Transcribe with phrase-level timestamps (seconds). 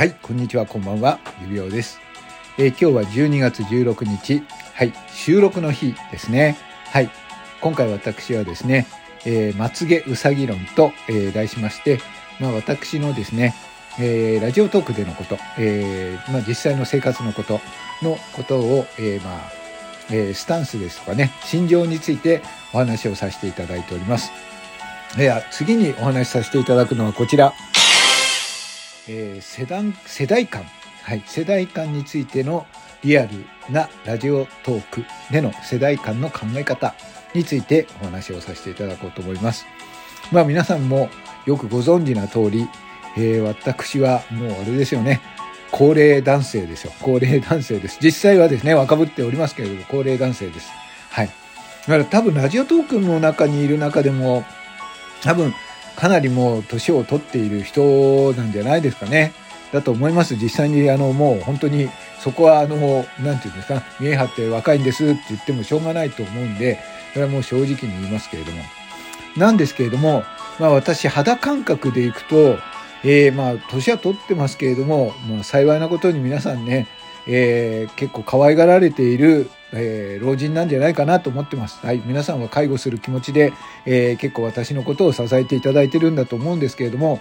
[0.00, 2.00] はい、こんにちは、こんばんは、指輪です、
[2.56, 4.42] えー、今日は12月16日、
[4.72, 6.56] はい、収録の日ですね。
[6.86, 7.10] はい、
[7.60, 8.86] 今回私はですね、
[9.26, 12.00] えー、まつげうさぎ論と、えー、題しまして、
[12.40, 13.54] まあ私のですね、
[13.98, 17.60] えー、ラジオトークでのこと、えー、まあ実際の生活のこと
[18.00, 19.52] のことを、えー、まあ、
[20.08, 22.40] えー、スタンスですとかね、心情について
[22.72, 24.32] お話をさせていただいております。
[25.18, 27.52] では、次にお話しさせていただくのはこちら。
[29.12, 30.62] えー、世代世代間、
[31.02, 32.64] はい、世代間についての
[33.02, 36.94] リアルなラジオトークでの世代間の考え方
[37.34, 39.66] についてお話をさせていただこうと思います。
[40.30, 41.08] まあ皆さんも
[41.44, 42.68] よくご存知な通り、
[43.16, 45.20] えー、私はもうあれですよね。
[45.72, 46.92] 高齢男性ですよ。
[47.00, 47.98] 高齢男性です。
[48.00, 50.70] 実際はですね、若ぶっておりますけれども、高齢男性です。
[51.10, 51.26] はい。
[51.26, 51.32] だ
[51.86, 54.44] から多分ラジオトークの中にいる中でも、
[55.22, 55.54] 多分
[55.96, 59.32] かなりもう年を取っている人なんじゃないですかね。
[59.72, 60.36] だと思います。
[60.36, 66.78] 実際にあのもう本当にそこはあの、なんていうんですか、見え張って若いんですって言ってもしょうがないと思うんで、
[67.12, 68.62] それはもう正直に言いますけれども。
[69.36, 70.24] なんですけれども、
[70.58, 72.58] まあ私肌感覚でいくと、
[73.04, 76.88] えー、まあ年は取ってますけれども、まあ幸いなことに皆さんね、
[77.26, 81.84] えー、結構可愛がられているえー、老人なんじゃないかなと思ってます。
[81.84, 82.02] はい。
[82.04, 83.52] 皆さんは介護する気持ちで、
[83.86, 87.20] えー、結構私のことを支えていただいてるんだと思うんですけれども、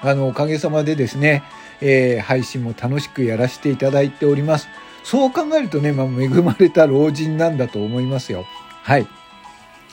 [0.00, 1.42] あの、おかげさまでですね、
[1.80, 4.68] えー、配信も楽しくやらせていただいております。
[5.02, 8.44] そう考えるとね、まあ、恵まれた老人なんだと思いますよ。
[8.82, 9.06] はい。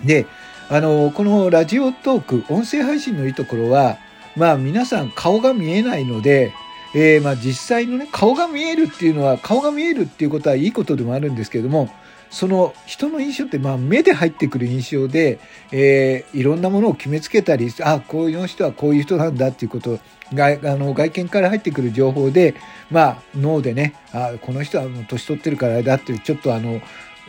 [0.04, 0.26] で、
[0.70, 3.98] あの、このラジオトーク、音声配信のいいところは、
[4.36, 6.54] まあ皆さん顔が見えないので、
[7.00, 11.89] えー、まあ実際のね、顔が見えるっていうのは、顔が見えるっていうことはいいことでもあるんですけども、
[12.31, 15.39] その人の印象ってまあ目で入ってくる印象で、
[15.72, 20.00] えー、いろんなものを決めつけたり、あ、こういう人はこういう人なんだっていうこと
[20.34, 22.56] が、あの外見から入ってくる情報で、
[22.89, 26.82] まあ脳でね、あ、この人はもう年取ってるからだっていう、ちょっとあの、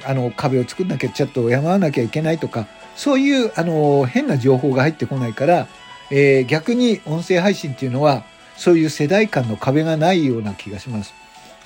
[0.06, 5.66] あの壁を作んなきゃちょっと山わなきゃいけないとか、そういうあの変な情報が入ってこないから、
[6.10, 8.25] えー、逆に音声配信っていうのは、
[8.58, 11.14] そういう世代間の壁がないような気がします。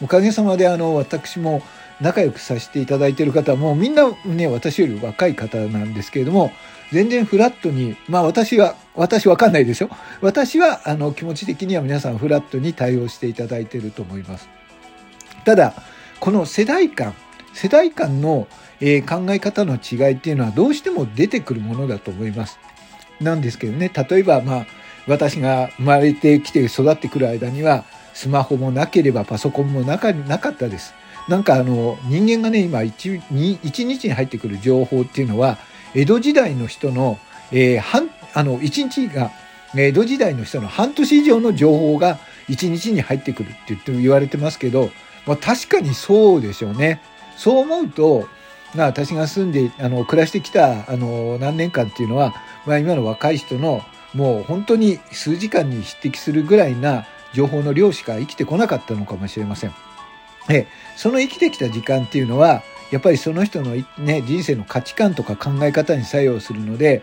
[0.02, 1.62] おかげさまであの私も
[2.00, 6.50] 仲良くさせていただいている方もみんなね私より若い方なんですけれども
[6.90, 9.90] 全然フラットにまあ私は私わかんないでしょ？
[10.20, 14.48] 私はあの気持ち的には皆さんフラットに対応していただいていると思います。
[15.44, 15.74] ただ
[16.20, 17.14] この世代間
[17.52, 18.48] 世代間の、
[18.80, 22.58] えー、考え方の違いっていうのはどうしても出てくるものだと思います。
[23.20, 24.66] なんですけどね例えばまあ
[25.06, 30.94] 私が生まれてきて育ってくる間にはスマホもなければパソコンもなかなかったです。
[31.28, 35.58] なんかあの人間がね今一日に入ってくる情報っていうのは
[35.94, 37.18] 江戸時代の人の、
[37.52, 39.30] えー、半あの1日が
[39.74, 44.90] 江戸時代の人の半年以上の情報が1日に入ってくるって言って言われてますけど、
[45.26, 47.00] まあ、確かにそうでしょうね。
[47.36, 48.26] そう思うと、
[48.74, 52.34] まあ、私が住んであの暮らしてきたあの何年間っていうのは、
[52.66, 53.82] まあ、今の若い人の
[54.14, 59.74] もう本当に数時間に匹敵するぐらいな情報の量しか生きてこなかったのかもしれません。
[60.50, 67.02] えその生きてきた時間っていうのはやっぱりその人の、ね、人生の価値観とか考え方に作用するので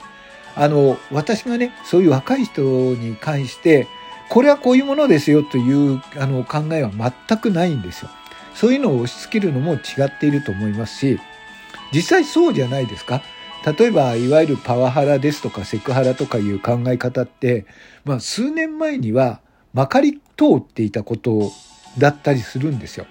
[0.56, 2.62] あの私がねそういう若い人
[2.96, 3.88] に関して
[4.30, 8.10] これはこういうものですよというあの考えは全くないんですよ。
[8.54, 11.20] そういうのを押し付けるのも違っていると思いますし
[11.94, 13.24] 実際そうじゃないですか。
[13.66, 17.66] 例えばいわゆるパワハラですとかセクハラとかいう考え方って、
[18.06, 19.42] まあ、数年前には
[19.74, 21.52] まかり通っていたこと
[21.98, 23.06] だったりするんですよ。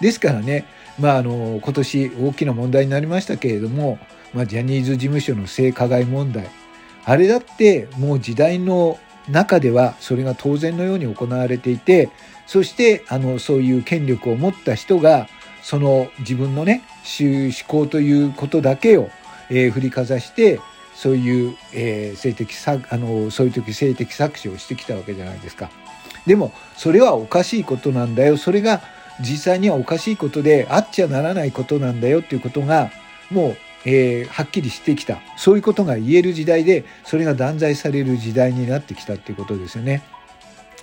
[0.00, 0.66] ですからね、
[0.98, 3.98] まあ、あの今年大きな問題になりましたけれども、
[4.32, 6.48] まあ、ジャニーズ事務所の性加害問題
[7.04, 8.98] あれだってもう時代の
[9.28, 12.10] 中ではそれが当然のように行われていて
[12.46, 15.28] そしてあのそういう権力を持った人が
[15.62, 16.82] その自分のね
[17.20, 19.10] 思考ということだけを
[19.52, 20.60] えー、振りかざして
[20.94, 25.70] そういう、えー、性的あのそういう時性的搾取をしてきたわけじゃないですか。
[26.26, 28.80] でもそれはおかしいことなんだよそれが
[29.20, 32.90] 実際にはおかしいことであっちゃならないことなんだよっていうことが
[33.30, 40.02] もう、えー、はっきりしてきたそういうことが言える時代でそれが断罪される時代になってきたっていうことですよね。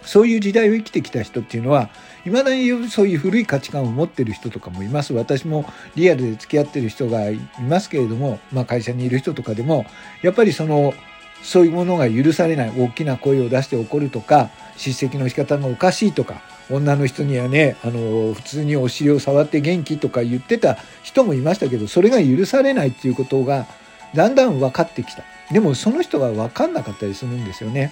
[0.03, 1.89] そういう時代を生きてきた人っていうのは、
[2.23, 5.13] 未だにそういう古い価値観を持ってる人とかもいます。
[5.13, 5.65] 私も
[5.95, 9.85] リアルで付き合ってる人がいますけれども、まあ会社にいる人とかでも、
[10.21, 10.93] やっぱりその、
[11.41, 23.65] そういうものが許されない、大きな声を出して怒るとか、叱責の仕方がおかしいとか、女の人にはね、あの、普通にお尻を触って元気とか言ってた人もいましたけど、それが許されないっていうことが、
[24.13, 25.23] だんだん分かってきた。
[25.51, 27.91] でもその人は分かんなかったりするんですよね。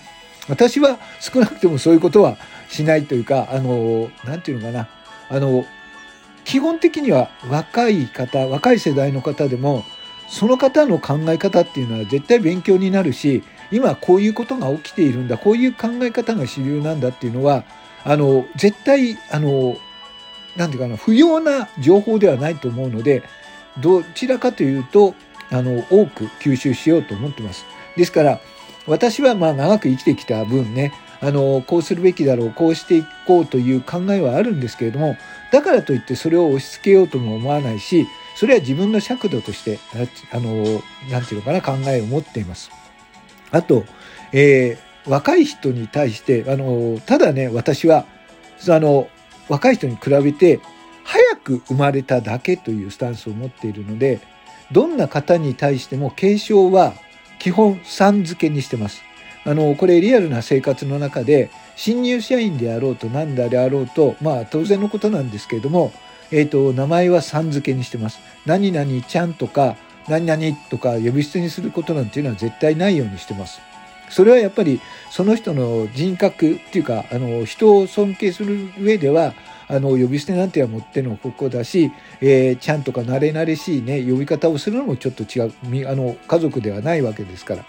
[0.50, 2.38] 私は少なくともそういうことは
[2.70, 4.88] しないというか、あの、なんていうのかな。
[5.30, 5.66] あの、
[6.46, 9.84] 基本的には若い方、若い世代の方でも、
[10.30, 17.64] その方の考え方っていうのは絶対勉強になるし、今こういうことが起きているんだ、こういう考え方が主流なんだっていうのは、
[18.04, 19.78] あの、絶対、あの、
[20.56, 23.24] なんていうかな、不要な情報ではないと思うので、
[23.80, 25.14] どちらかというと、
[25.52, 27.66] あの、多く吸収しようと思ってます。
[27.96, 28.40] ですから、
[28.88, 35.18] 私はまあ長く生きてきた分ね、あの、こうするべきだろう、こうしていこうという考えはあるんですけれども、
[35.52, 39.80] だからといってそれを押し付けようとも思わないし、それは自分の尺度として、
[40.32, 40.82] あの、
[41.12, 42.72] なんていうのかな、考えを持っています。
[43.52, 43.84] あと、
[44.32, 48.06] えー、若い人に対して、あの、ただね、私は、
[48.70, 49.10] あの、
[49.50, 50.60] 若い人に比べて、
[51.04, 54.20] 早く生まれただけというスタンスを持っているので、
[54.72, 56.94] どんな方に対しても継承は
[57.40, 59.04] 基本さん付けにしてます。
[59.46, 65.94] あの、これリアルな生活の中で、新入社員であろうと何であろうと、まあ当然のことなんですけれども、
[66.32, 68.20] えっ、ー、と、名前はさん付けにしてます。
[68.46, 69.78] 何々ちゃんとか、
[70.10, 73.62] 何々とか呼び捨てにすることなんていうのは絶対ないようにしてます。
[74.10, 74.82] それはやっぱり
[75.12, 79.34] その人の人格っていうか、あの、人を尊敬する上では、
[79.68, 87.66] あの、呼び捨てなんてはもってのここだし、えー、ちゃんとか慣れ慣れしいね、呼び方をするのもちょっと違う、あの、家族ではないわけですから。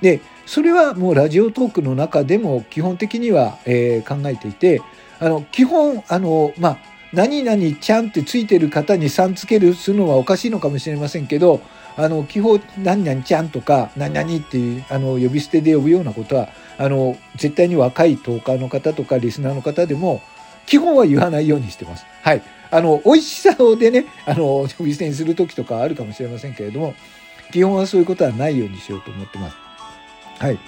[0.00, 4.82] で、それはもうラジオトークの中でも基本的には、えー、考えていて、
[5.20, 6.78] あの、基本、あの、まあ、
[7.12, 11.60] 何々ちゃんってついてる方にさんつけるするのはおかしいのかもしれませんけど、
[11.96, 16.48] あの、基本、何々ちゃんとか、何々っていう、あの、呼び捨てで呼ぶようなことは、
[16.78, 20.20] あの、絶対に若いトーカーの方とかリスナーの方でも、
[20.66, 22.04] 基本は言わないようにしてます。
[22.22, 22.42] はい。
[22.70, 26.94] あの、美味しさでね、あの、呼び捨てにする時とかあるかもしれませんけれども、
[27.52, 29.56] 基本はそういうことはないようにしようと思ってます。
[30.38, 30.58] はい。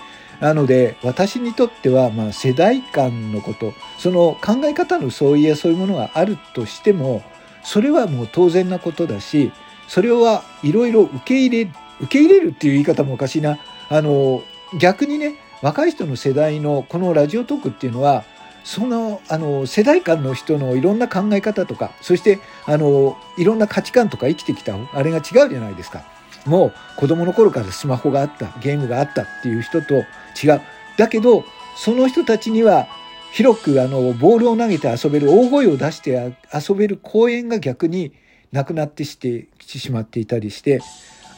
[0.41, 7.23] なので、私にとっては、まあ、世代間のこと、その考え方の相違やそういうものがあるとしても、
[7.65, 9.53] それはもう当然なことだし、
[9.89, 13.59] それはいろいろ受け入れ、受け入れるっていう言い方もおかしいな。
[13.89, 14.43] あの、
[14.79, 18.25] 逆にね、若い人の世代のこのラジオトークっていうのは、
[18.65, 26.05] その、あの、世代間の人のいろんな考え方とか、そして、あの、いろんな価値観とか生きてきた、あれが違うじゃないですか。
[26.45, 29.95] もう子供の頃からスマホがあった、ゲームがあったっていう人と
[30.43, 30.61] 違う。
[30.97, 31.45] だけど、
[31.77, 32.87] その人たちには
[33.33, 38.13] 広くあのボールを投げて遊べる、大声を出して遊べる公園が逆に
[38.53, 40.81] なくなってしてしまっていたりして、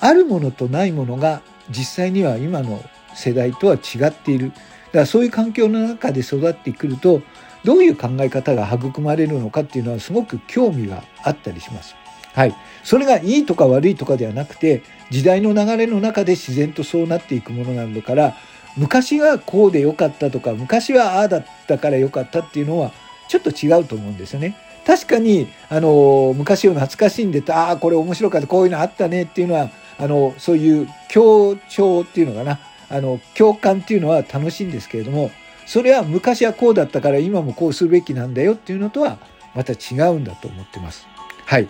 [0.01, 2.83] あるものとないものが実際には今の
[3.15, 4.51] 世代とは違っている。
[4.51, 4.61] だか
[5.01, 7.23] らそういう環境の中で育ってくると、
[7.65, 11.95] どういう考え方が育まれるのかっていうのはすごく興味があったりします。
[12.33, 12.55] はい。
[12.85, 18.35] それがいいとか悪いとかではなくて、時代の流れの中で自然とそうなっていくものなんだから、
[18.77, 22.93] 昔はこうでよかったとか、昔はああだったからよかったっていうのは、
[23.29, 24.57] ちょっと違うと思うんですよね。
[24.91, 32.59] 確かに、あの、昔を懐かしんでた、ああ、これ面白かった、こういうのあったねっていうのは、あの、そういう協調っていうのかな、
[32.89, 35.31] あの、共感っていうのは楽しいんですけれども、
[35.65, 39.19] それは昔はこうだったから今もこうするべきなんだよっていうのとは、
[39.55, 41.07] また違うんだと思ってます。
[41.47, 41.69] はい。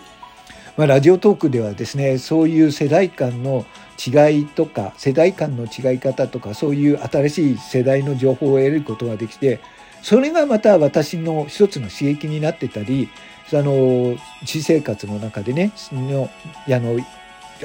[0.75, 3.67] まあ、ラジオトークではですね、そういう世代間の
[4.03, 9.59] 違いとか、世代間の違い方とか、そういう新しい世代の情報を得ることができて、
[10.01, 13.09] それがまた私の一つの刺激になってたり、
[13.53, 14.15] あの、
[14.45, 16.29] 私生活の中でね、の
[16.67, 16.97] あの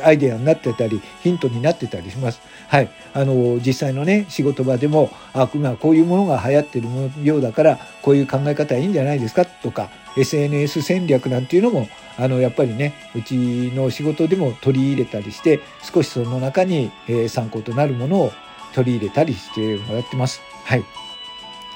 [0.05, 2.41] アイデアになってたり、ヒントになってたりします。
[2.69, 2.91] はい。
[3.15, 6.89] あの、実際のね、仕事場でも、あ、今こういうものが流行ってる
[7.23, 9.47] ようだから、こういう考え方はいいんじゃないですか？
[9.47, 9.89] とか、
[10.19, 11.89] SNS 戦略なんていうのも、
[12.19, 13.35] あの、やっぱりね、うち
[13.75, 18.33] の仕事でも取り入れたりして、少しその中に、え参考となるものを
[18.75, 20.43] 取り入れたりしてもらってます。
[20.65, 20.85] はい。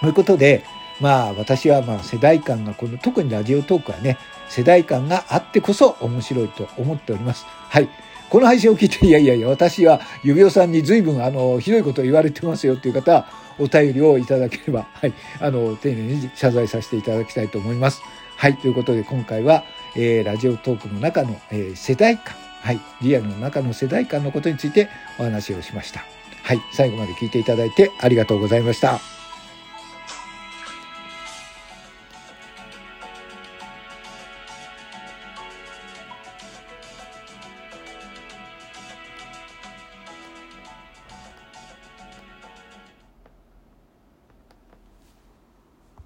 [0.01, 0.65] ということで、
[1.01, 7.47] まあ私はまあ世代間がこの特にラジオトークはね世代間があってこそ面白いと思っております。
[7.47, 7.89] はい。
[8.31, 13.27] この配信を聞いて、 いやいやいや、私は指輪さんに随分、あの、ひどいことを言われてますよっていう方は、
[13.59, 18.01] お便りをいただければ、 はい、あの、丁寧に謝罪させていただきたいと思います。
[18.37, 19.65] はい、ということで今回は、
[19.97, 24.89] えー、ラジオトークの中の、えー、世代間、はい、リアルの中の世代間のことについて
[25.19, 26.05] お話をしました。
[26.43, 29.20] はい、最後まで聞いていただいてありがとうございました。